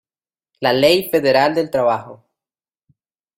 La 0.61 0.73
Ley 0.73 1.11
Federal 1.11 1.53
del 1.53 1.69
Trabajo. 1.69 2.25